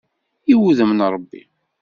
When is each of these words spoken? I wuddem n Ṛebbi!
I 0.51 0.53
wuddem 0.59 0.91
n 0.93 0.99
Ṛebbi! 1.13 1.41